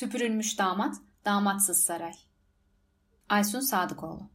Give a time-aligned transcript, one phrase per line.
[0.00, 2.12] Süpürülmüş damat, damatsız saray.
[3.28, 4.30] Aysun Sadıkoğlu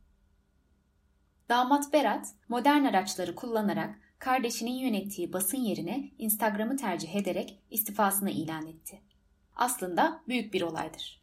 [1.50, 9.02] Damat Berat, modern araçları kullanarak kardeşinin yönettiği basın yerine Instagram'ı tercih ederek istifasını ilan etti.
[9.56, 11.22] Aslında büyük bir olaydır.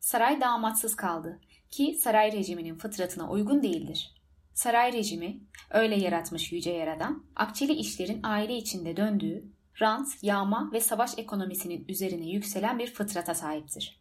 [0.00, 1.40] Saray damatsız kaldı
[1.70, 4.14] ki saray rejiminin fıtratına uygun değildir.
[4.54, 5.40] Saray rejimi,
[5.70, 9.44] öyle yaratmış yüce yaradan, akçeli işlerin aile içinde döndüğü,
[9.82, 14.00] rant, yağma ve savaş ekonomisinin üzerine yükselen bir fıtrata sahiptir.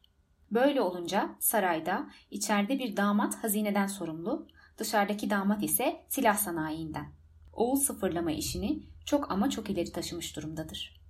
[0.52, 4.47] Böyle olunca sarayda içeride bir damat hazineden sorumlu,
[4.78, 7.11] dışarıdaki damat ise silah sanayiinden.
[7.54, 11.02] Oğul sıfırlama işini çok ama çok ileri taşımış durumdadır.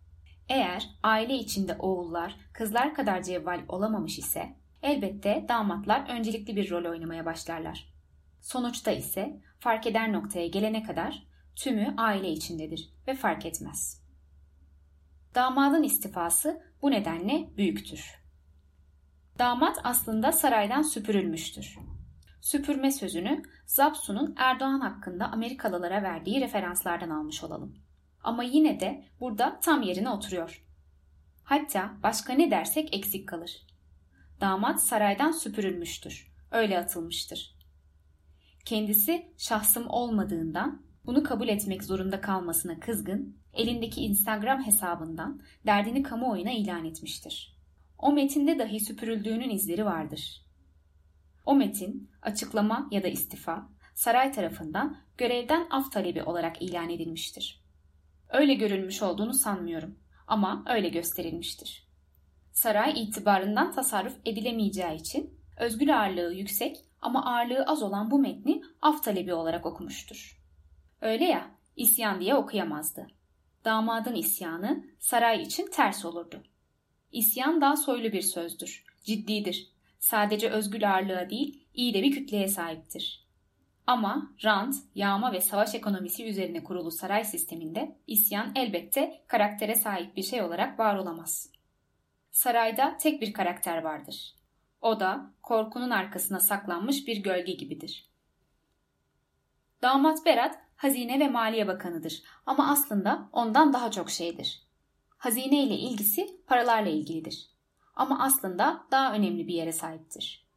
[0.50, 7.26] Eğer aile içinde oğullar kızlar kadar cevval olamamış ise elbette damatlar öncelikli bir rol oynamaya
[7.26, 7.94] başlarlar.
[8.42, 14.07] Sonuçta ise fark eder noktaya gelene kadar tümü aile içindedir ve fark etmez.
[15.38, 18.24] Damadın istifası bu nedenle büyüktür.
[19.40, 21.78] Damat aslında saraydan süpürülmüştür.
[22.42, 27.76] Süpürme sözünü Zapsu'nun Erdoğan hakkında Amerikalılara verdiği referanslardan almış olalım.
[28.24, 30.66] Ama yine de burada tam yerine oturuyor.
[31.44, 33.66] Hatta başka ne dersek eksik kalır.
[34.42, 36.32] Damat saraydan süpürülmüştür.
[36.52, 37.56] Öyle atılmıştır.
[38.66, 46.86] Kendisi şahsım olmadığından bunu kabul etmek zorunda kalmasına kızgın, elindeki Instagram hesabından derdini kamuoyuna ilan
[46.86, 47.58] etmiştir.
[47.98, 50.46] O metinde dahi süpürüldüğünün izleri vardır.
[51.46, 57.64] O metin, açıklama ya da istifa, saray tarafından görevden af talebi olarak ilan edilmiştir.
[58.30, 61.88] Öyle görülmüş olduğunu sanmıyorum ama öyle gösterilmiştir.
[62.52, 69.04] Saray itibarından tasarruf edilemeyeceği için özgür ağırlığı yüksek ama ağırlığı az olan bu metni af
[69.04, 70.37] talebi olarak okumuştur.
[71.02, 73.08] Öyle ya, isyan diye okuyamazdı.
[73.66, 76.44] Damadın isyanı saray için ters olurdu.
[77.12, 79.72] İsyan daha soylu bir sözdür, ciddidir.
[80.00, 83.28] Sadece özgür ağırlığa değil, iyi de bir kütleye sahiptir.
[83.88, 90.24] Ama rant, yağma ve savaş ekonomisi üzerine kurulu saray sisteminde isyan elbette karaktere sahip bir
[90.24, 91.52] şey olarak var olamaz.
[92.32, 94.36] Sarayda tek bir karakter vardır.
[94.82, 98.10] O da korkunun arkasına saklanmış bir gölge gibidir.
[99.82, 104.64] Damat Berat Hazine ve Maliye Bakanıdır ama aslında ondan daha çok şeydir.
[105.18, 107.50] Hazine ile ilgisi paralarla ilgilidir.
[107.96, 110.48] Ama aslında daha önemli bir yere sahiptir.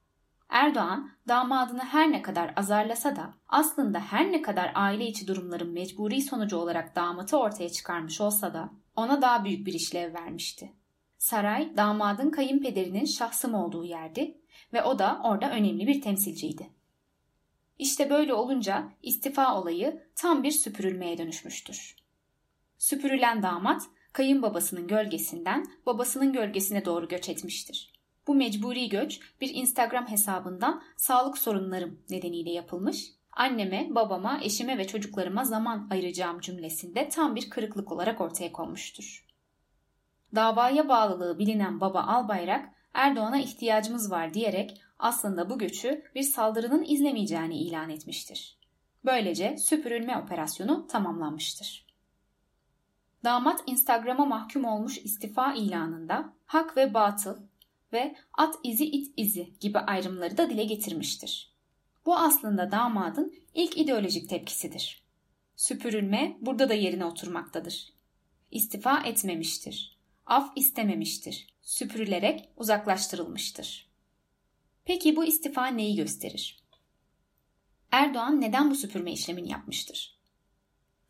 [0.49, 6.23] Erdoğan damadını her ne kadar azarlasa da aslında her ne kadar aile içi durumların mecburi
[6.23, 10.73] sonucu olarak damatı ortaya çıkarmış olsa da ona daha büyük bir işlev vermişti.
[11.19, 14.39] Saray damadın kayınpederinin şahsım olduğu yerdi
[14.73, 16.71] ve o da orada önemli bir temsilciydi.
[17.81, 21.97] İşte böyle olunca istifa olayı tam bir süpürülmeye dönüşmüştür.
[22.79, 23.83] Süpürülen damat
[24.13, 27.93] kayınbabasının gölgesinden babasının gölgesine doğru göç etmiştir.
[28.27, 33.07] Bu mecburi göç bir Instagram hesabından sağlık sorunlarım nedeniyle yapılmış.
[33.33, 39.27] Anneme, babama, eşime ve çocuklarıma zaman ayıracağım cümlesinde tam bir kırıklık olarak ortaya konmuştur.
[40.35, 47.59] Davaya bağlılığı bilinen baba Albayrak, Erdoğan'a ihtiyacımız var diyerek aslında bu göçü bir saldırının izlemeyeceğini
[47.59, 48.59] ilan etmiştir.
[49.05, 51.87] Böylece süpürülme operasyonu tamamlanmıştır.
[53.25, 57.37] Damat Instagram'a mahkum olmuş istifa ilanında hak ve batıl
[57.93, 61.53] ve at izi it izi gibi ayrımları da dile getirmiştir.
[62.07, 65.03] Bu aslında damadın ilk ideolojik tepkisidir.
[65.57, 67.93] Süpürülme burada da yerine oturmaktadır.
[68.51, 69.99] İstifa etmemiştir.
[70.27, 71.47] Af istememiştir.
[71.63, 73.90] Süpürülerek uzaklaştırılmıştır.
[74.85, 76.61] Peki bu istifa neyi gösterir?
[77.91, 80.21] Erdoğan neden bu süpürme işlemini yapmıştır?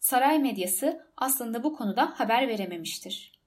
[0.00, 3.41] Saray medyası aslında bu konuda haber verememiştir.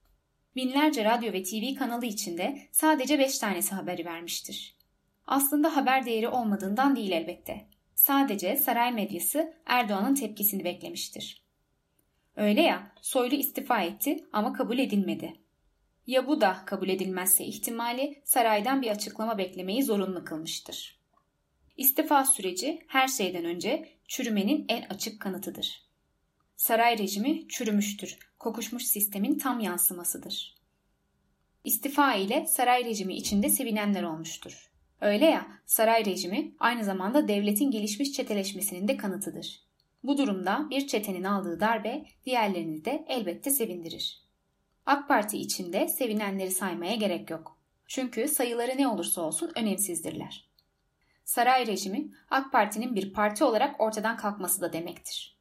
[0.55, 4.75] Binlerce radyo ve TV kanalı içinde sadece 5 tanesi haberi vermiştir.
[5.27, 7.65] Aslında haber değeri olmadığından değil elbette.
[7.95, 11.43] Sadece saray medyası Erdoğan'ın tepkisini beklemiştir.
[12.35, 15.33] Öyle ya, Soylu istifa etti ama kabul edilmedi.
[16.07, 20.99] Ya bu da kabul edilmezse ihtimali saraydan bir açıklama beklemeyi zorunlu kılmıştır.
[21.77, 25.83] İstifa süreci her şeyden önce çürümenin en açık kanıtıdır.
[26.55, 30.55] Saray rejimi çürümüştür, kokuşmuş sistemin tam yansımasıdır.
[31.63, 34.71] İstifa ile saray rejimi içinde sevinenler olmuştur.
[35.01, 39.63] Öyle ya, saray rejimi aynı zamanda devletin gelişmiş çeteleşmesinin de kanıtıdır.
[40.03, 44.22] Bu durumda bir çetenin aldığı darbe diğerlerini de elbette sevindirir.
[44.85, 47.57] AK Parti içinde sevinenleri saymaya gerek yok.
[47.87, 50.49] Çünkü sayıları ne olursa olsun önemsizdirler.
[51.25, 55.37] Saray rejimi AK Parti'nin bir parti olarak ortadan kalkması da demektir.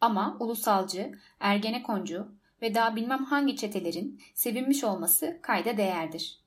[0.00, 2.28] Ama ulusalcı, ergenekoncu
[2.62, 6.40] ve daha bilmem hangi çetelerin sevinmiş olması kayda değerdir.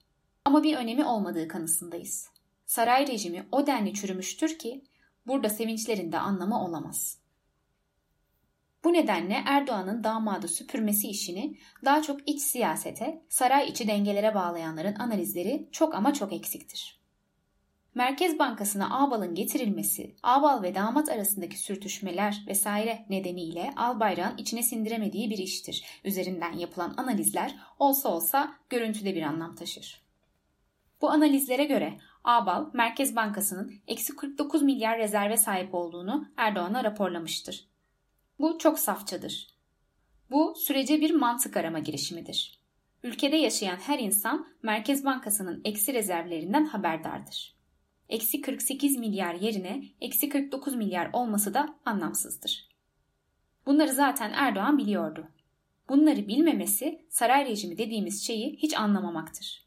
[0.45, 2.29] Ama bir önemi olmadığı kanısındayız.
[2.65, 4.83] Saray rejimi o denli çürümüştür ki
[5.27, 7.20] burada sevinçlerin de anlamı olamaz.
[8.83, 15.67] Bu nedenle Erdoğan'ın damadı süpürmesi işini daha çok iç siyasete, saray içi dengelere bağlayanların analizleri
[15.71, 17.01] çok ama çok eksiktir.
[17.95, 25.37] Merkez Bankası'na Ağbal'ın getirilmesi, Ağbal ve damat arasındaki sürtüşmeler vesaire nedeniyle Albayrak'ın içine sindiremediği bir
[25.37, 25.83] iştir.
[26.03, 30.01] Üzerinden yapılan analizler olsa olsa görüntüde bir anlam taşır.
[31.01, 37.70] Bu analizlere göre Ağbal, Merkez Bankası'nın eksi 49 milyar rezerve sahip olduğunu Erdoğan'a raporlamıştır.
[38.41, 39.47] Bu çok safçadır.
[40.31, 42.59] Bu sürece bir mantık arama girişimidir.
[43.03, 47.55] Ülkede yaşayan her insan Merkez Bankası'nın eksi rezervlerinden haberdardır.
[48.09, 52.69] Eksi 48 milyar yerine eksi 49 milyar olması da anlamsızdır.
[53.65, 55.27] Bunları zaten Erdoğan biliyordu.
[55.89, 59.65] Bunları bilmemesi saray rejimi dediğimiz şeyi hiç anlamamaktır.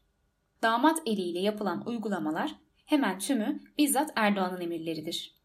[0.61, 2.55] Damat eliyle yapılan uygulamalar
[2.85, 5.35] hemen tümü bizzat Erdoğan'ın emirleridir.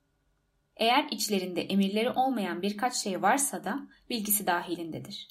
[0.81, 5.29] Eğer içlerinde emirleri olmayan birkaç şey varsa da bilgisi dahilindedir.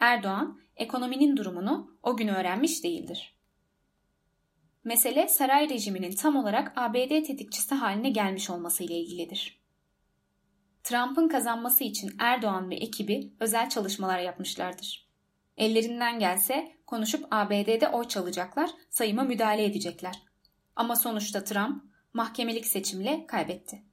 [0.00, 3.36] Erdoğan ekonominin durumunu o gün öğrenmiş değildir.
[4.84, 9.60] Mesele saray rejiminin tam olarak ABD tetikçisi haline gelmiş olması ile ilgilidir.
[10.84, 15.08] Trump'ın kazanması için Erdoğan ve ekibi özel çalışmalar yapmışlardır.
[15.56, 20.22] Ellerinden gelse konuşup ABD'de oy çalacaklar, sayıma müdahale edecekler.
[20.76, 21.82] Ama sonuçta Trump
[22.12, 23.85] mahkemelik seçimle kaybetti.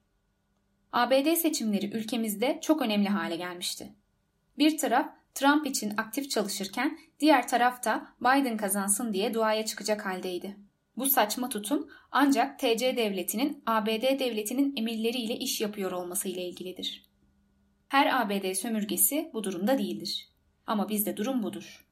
[0.94, 3.94] ABD seçimleri ülkemizde çok önemli hale gelmişti.
[4.58, 10.58] Bir taraf Trump için aktif çalışırken diğer taraf da Biden kazansın diye duaya çıkacak haldeydi.
[10.98, 17.06] Bu saçma tutum ancak TC devletinin ABD devletinin emirleriyle iş yapıyor olması ile ilgilidir.
[17.88, 20.30] Her ABD sömürgesi bu durumda değildir.
[20.68, 21.86] Ama bizde durum budur.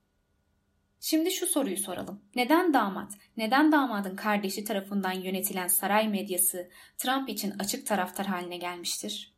[1.03, 2.21] Şimdi şu soruyu soralım.
[2.35, 9.33] Neden damat, neden damadın kardeşi tarafından yönetilen saray medyası Trump için açık taraftar haline gelmiştir?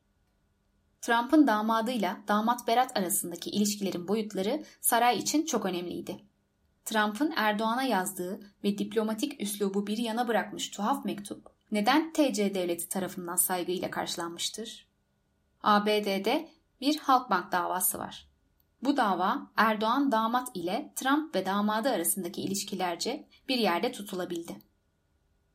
[1.01, 6.17] Trump'ın damadıyla damat Berat arasındaki ilişkilerin boyutları saray için çok önemliydi.
[6.85, 13.35] Trump'ın Erdoğan'a yazdığı ve diplomatik üslubu bir yana bırakmış tuhaf mektup neden TC devleti tarafından
[13.35, 14.87] saygıyla karşılanmıştır?
[15.63, 16.49] ABD'de
[16.81, 18.32] bir Halkbank davası var.
[18.83, 24.57] Bu dava Erdoğan damat ile Trump ve damadı arasındaki ilişkilerce bir yerde tutulabildi.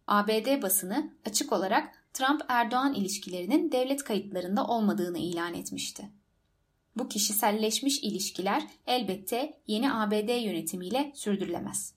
[0.07, 6.09] ABD basını açık olarak Trump-Erdoğan ilişkilerinin devlet kayıtlarında olmadığını ilan etmişti.
[6.97, 11.95] Bu kişiselleşmiş ilişkiler elbette yeni ABD yönetimiyle sürdürülemez.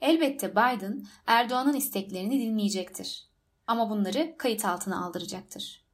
[0.00, 3.28] Elbette Biden Erdoğan'ın isteklerini dinleyecektir.
[3.66, 5.84] Ama bunları kayıt altına aldıracaktır.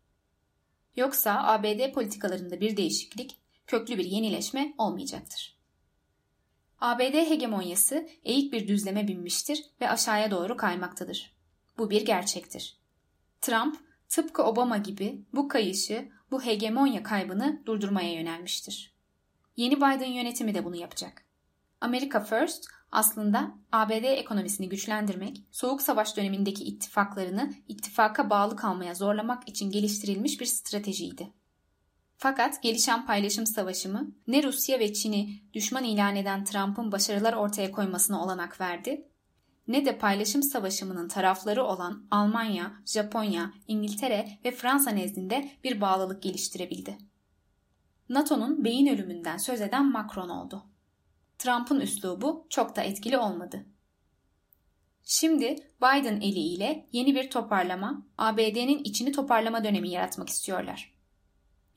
[0.96, 3.41] Yoksa ABD politikalarında bir değişiklik,
[3.72, 5.58] köklü bir yenileşme olmayacaktır.
[6.80, 11.36] ABD hegemonyası eğik bir düzleme binmiştir ve aşağıya doğru kaymaktadır.
[11.78, 12.76] Bu bir gerçektir.
[13.40, 13.76] Trump
[14.08, 18.94] tıpkı Obama gibi bu kayışı bu hegemonya kaybını durdurmaya yönelmiştir.
[19.56, 21.24] Yeni Biden yönetimi de bunu yapacak.
[21.80, 29.70] America First aslında ABD ekonomisini güçlendirmek, Soğuk Savaş dönemindeki ittifaklarını ittifaka bağlı kalmaya zorlamak için
[29.70, 31.41] geliştirilmiş bir stratejiydi.
[32.22, 37.72] Fakat gelişen paylaşım savaşı mı ne Rusya ve Çin'i düşman ilan eden Trump'ın başarılar ortaya
[37.72, 39.08] koymasına olanak verdi
[39.68, 46.98] ne de paylaşım savaşımının tarafları olan Almanya, Japonya, İngiltere ve Fransa nezdinde bir bağlılık geliştirebildi.
[48.08, 50.62] NATO'nun beyin ölümünden söz eden Macron oldu.
[51.38, 53.66] Trump'ın üslubu çok da etkili olmadı.
[55.04, 60.91] Şimdi Biden eliyle yeni bir toparlama, ABD'nin içini toparlama dönemi yaratmak istiyorlar.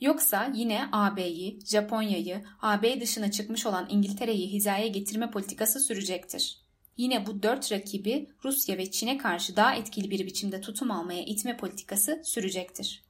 [0.01, 6.61] Yoksa yine AB'yi, Japonya'yı, AB dışına çıkmış olan İngiltere'yi hizaya getirme politikası sürecektir.
[6.97, 11.57] Yine bu dört rakibi Rusya ve Çin'e karşı daha etkili bir biçimde tutum almaya itme
[11.57, 13.03] politikası sürecektir.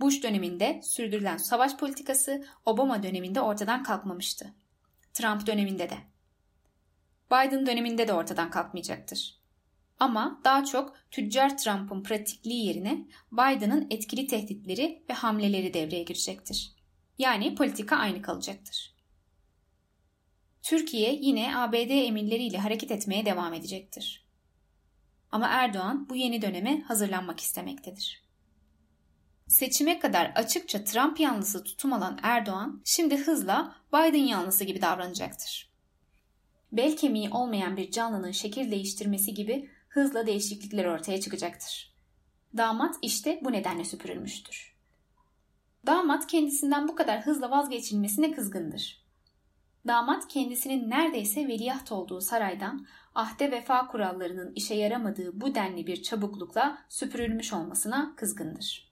[0.00, 4.54] Bush döneminde sürdürülen savaş politikası Obama döneminde ortadan kalkmamıştı.
[5.12, 5.96] Trump döneminde de.
[7.30, 9.39] Biden döneminde de ortadan kalkmayacaktır.
[10.00, 16.74] Ama daha çok tüccar Trump'ın pratikliği yerine Biden'ın etkili tehditleri ve hamleleri devreye girecektir.
[17.18, 18.94] Yani politika aynı kalacaktır.
[20.62, 24.26] Türkiye yine ABD emirleriyle hareket etmeye devam edecektir.
[25.32, 28.24] Ama Erdoğan bu yeni döneme hazırlanmak istemektedir.
[29.46, 35.70] Seçime kadar açıkça Trump yanlısı tutum alan Erdoğan şimdi hızla Biden yanlısı gibi davranacaktır.
[36.72, 41.94] Bel kemiği olmayan bir canlının şekil değiştirmesi gibi hızla değişiklikler ortaya çıkacaktır.
[42.56, 44.76] Damat işte bu nedenle süpürülmüştür.
[45.86, 49.06] Damat kendisinden bu kadar hızla vazgeçilmesine kızgındır.
[49.86, 56.78] Damat kendisinin neredeyse veliaht olduğu saraydan ahde vefa kurallarının işe yaramadığı bu denli bir çabuklukla
[56.88, 58.90] süpürülmüş olmasına kızgındır.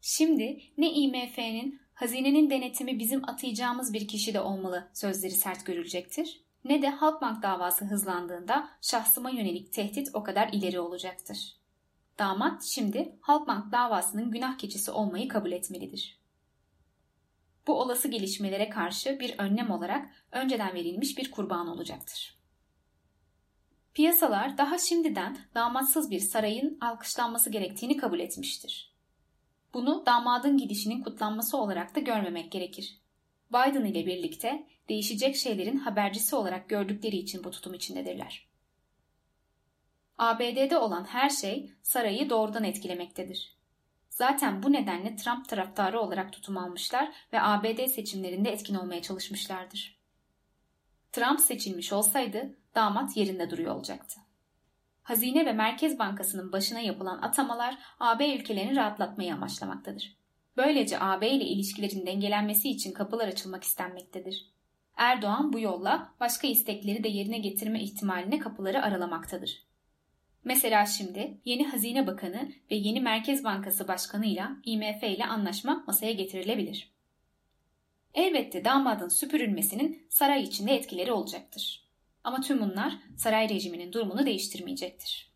[0.00, 6.82] Şimdi ne IMF'nin hazinenin denetimi bizim atayacağımız bir kişi de olmalı sözleri sert görülecektir ne
[6.82, 11.56] de Halkbank davası hızlandığında şahsıma yönelik tehdit o kadar ileri olacaktır.
[12.18, 16.22] Damat şimdi Halkbank davasının günah keçisi olmayı kabul etmelidir.
[17.66, 22.38] Bu olası gelişmelere karşı bir önlem olarak önceden verilmiş bir kurban olacaktır.
[23.94, 28.92] Piyasalar daha şimdiden damatsız bir sarayın alkışlanması gerektiğini kabul etmiştir.
[29.74, 33.01] Bunu damadın gidişinin kutlanması olarak da görmemek gerekir.
[33.52, 38.48] Biden ile birlikte değişecek şeylerin habercisi olarak gördükleri için bu tutum içindedirler.
[40.18, 43.56] ABD'de olan her şey sarayı doğrudan etkilemektedir.
[44.10, 50.02] Zaten bu nedenle Trump taraftarı olarak tutum almışlar ve ABD seçimlerinde etkin olmaya çalışmışlardır.
[51.12, 54.20] Trump seçilmiş olsaydı damat yerinde duruyor olacaktı.
[55.02, 60.21] Hazine ve Merkez Bankası'nın başına yapılan atamalar AB ülkelerini rahatlatmayı amaçlamaktadır.
[60.56, 64.52] Böylece AB ile ilişkilerin dengelenmesi için kapılar açılmak istenmektedir.
[64.96, 69.62] Erdoğan bu yolla başka istekleri de yerine getirme ihtimaline kapıları aralamaktadır.
[70.44, 76.12] Mesela şimdi yeni Hazine Bakanı ve yeni Merkez Bankası Başkanı ile IMF ile anlaşma masaya
[76.12, 76.92] getirilebilir.
[78.14, 81.88] Elbette damadın süpürülmesinin saray içinde etkileri olacaktır.
[82.24, 85.31] Ama tüm bunlar saray rejiminin durumunu değiştirmeyecektir.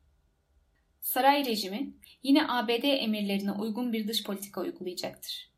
[1.07, 5.51] Saray rejimi yine ABD emirlerine uygun bir dış politika uygulayacaktır.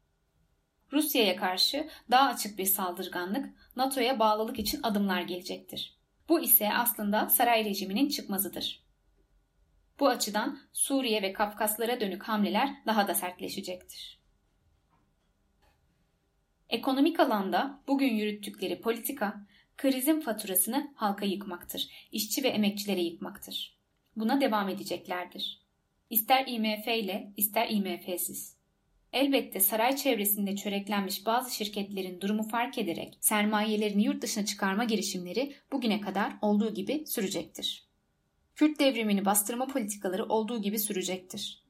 [0.93, 5.97] Rusya'ya karşı daha açık bir saldırganlık, NATO'ya bağlılık için adımlar gelecektir.
[6.29, 8.85] Bu ise aslında saray rejiminin çıkmazıdır.
[10.01, 14.19] Bu açıdan Suriye ve Kafkaslara dönük hamleler daha da sertleşecektir.
[16.69, 23.78] Ekonomik alanda bugün yürüttükleri politika, krizin faturasını halka yıkmaktır, işçi ve emekçilere yıkmaktır.
[24.19, 25.61] Buna devam edeceklerdir.
[26.11, 28.57] İster IMF ile ister IMF'siz.
[29.13, 36.01] Elbette saray çevresinde çöreklenmiş bazı şirketlerin durumu fark ederek sermayelerini yurt dışına çıkarma girişimleri bugüne
[36.01, 37.89] kadar olduğu gibi sürecektir.
[38.55, 41.65] Kürt devrimini bastırma politikaları olduğu gibi sürecektir.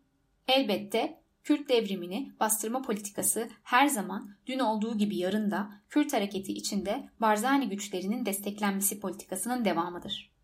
[0.49, 7.09] Elbette Kürt devrimini bastırma politikası her zaman dün olduğu gibi yarın da Kürt hareketi içinde
[7.21, 10.38] Barzani güçlerinin desteklenmesi politikasının devamıdır.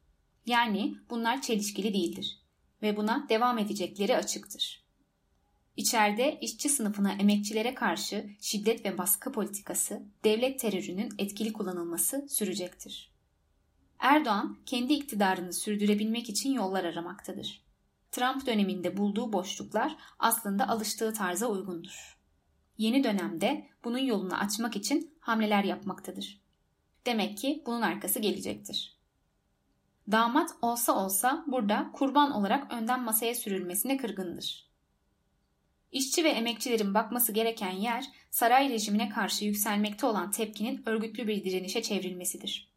[0.46, 2.38] Yani bunlar çelişkili değildir
[2.82, 4.84] ve buna devam edecekleri açıktır.
[5.76, 13.14] İçeride işçi sınıfına emekçilere karşı şiddet ve baskı politikası, devlet terörünün etkili kullanılması sürecektir.
[13.98, 17.64] Erdoğan kendi iktidarını sürdürebilmek için yollar aramaktadır.
[18.10, 22.18] Trump döneminde bulduğu boşluklar aslında alıştığı tarza uygundur.
[22.78, 26.40] Yeni dönemde bunun yolunu açmak için hamleler yapmaktadır.
[27.06, 28.93] Demek ki bunun arkası gelecektir.
[30.10, 34.68] Damat olsa olsa burada kurban olarak önden masaya sürülmesine kırgındır.
[35.92, 41.82] İşçi ve emekçilerin bakması gereken yer saray rejimine karşı yükselmekte olan tepkinin örgütlü bir direnişe
[41.82, 42.68] çevrilmesidir.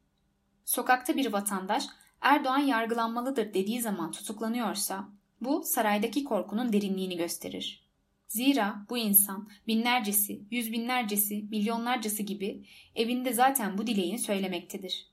[0.65, 1.83] Sokakta bir vatandaş
[2.21, 5.09] Erdoğan yargılanmalıdır dediği zaman tutuklanıyorsa
[5.41, 7.87] bu saraydaki korkunun derinliğini gösterir.
[8.27, 12.65] Zira bu insan binlercesi, yüz binlercesi, milyonlarcası gibi
[12.95, 15.07] evinde zaten bu dileğini söylemektedir.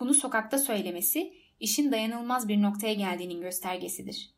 [0.00, 4.30] Bunu sokakta söylemesi işin dayanılmaz bir noktaya geldiğinin göstergesidir.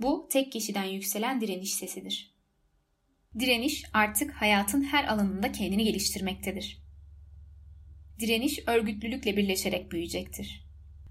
[0.00, 2.34] Bu tek kişiden yükselen direniş sesidir.
[3.38, 6.84] Direniş artık hayatın her alanında kendini geliştirmektedir.
[8.20, 10.66] Direniş örgütlülükle birleşerek büyüyecektir.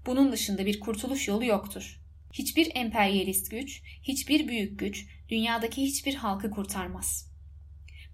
[0.06, 2.00] Bunun dışında bir kurtuluş yolu yoktur.
[2.32, 7.32] Hiçbir emperyalist güç, hiçbir büyük güç dünyadaki hiçbir halkı kurtarmaz.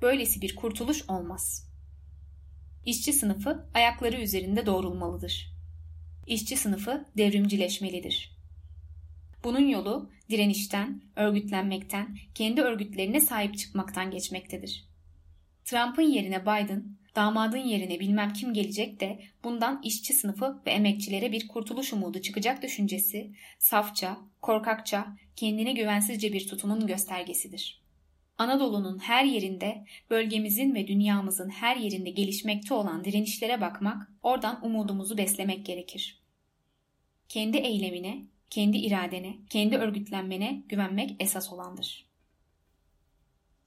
[0.02, 1.70] Böylesi bir kurtuluş olmaz.
[2.86, 5.49] İşçi sınıfı ayakları üzerinde doğrulmalıdır.
[6.30, 8.30] İşçi sınıfı devrimcileşmelidir.
[9.44, 14.84] Bunun yolu direnişten, örgütlenmekten, kendi örgütlerine sahip çıkmaktan geçmektedir.
[15.64, 16.84] Trump'ın yerine Biden,
[17.16, 22.62] damadın yerine bilmem kim gelecek de bundan işçi sınıfı ve emekçilere bir kurtuluş umudu çıkacak
[22.62, 27.80] düşüncesi, safça, korkakça, kendine güvensizce bir tutumun göstergesidir.
[28.38, 35.66] Anadolu'nun her yerinde, bölgemizin ve dünyamızın her yerinde gelişmekte olan direnişlere bakmak, oradan umudumuzu beslemek
[35.66, 36.19] gerekir.
[37.30, 42.09] Kendi eylemine, kendi iradene, kendi örgütlenmene güvenmek esas olandır.